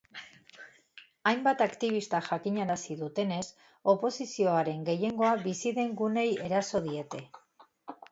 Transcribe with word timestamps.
Hainbat 1.31 1.59
aktibistak 1.65 2.29
jakinarazi 2.29 2.97
dutenez, 3.01 3.43
oposizioaren 3.93 4.81
gehiengoa 4.89 5.35
bizi 5.45 5.75
den 5.77 5.93
guneei 6.01 6.33
eraso 6.47 6.83
diete. 6.87 7.23